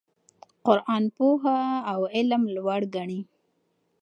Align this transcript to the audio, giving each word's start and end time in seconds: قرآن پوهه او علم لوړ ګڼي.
قرآن 0.65 1.03
پوهه 1.15 1.59
او 1.91 2.01
علم 2.15 2.43
لوړ 2.55 2.81
ګڼي. 2.95 3.21